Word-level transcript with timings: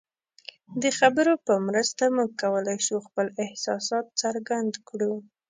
د 0.81 0.83
خبرو 0.99 1.33
په 1.45 1.53
مرسته 1.67 2.03
موږ 2.15 2.29
کولی 2.41 2.77
شو 2.85 2.95
خپل 3.07 3.27
احساسات 3.43 4.05
څرګند 4.21 4.73
کړو. 4.87 5.13